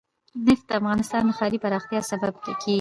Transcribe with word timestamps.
نفت 0.47 0.65
د 0.69 0.71
افغانستان 0.79 1.21
د 1.25 1.31
ښاري 1.37 1.57
پراختیا 1.63 1.99
سبب 2.11 2.33
کېږي. 2.43 2.69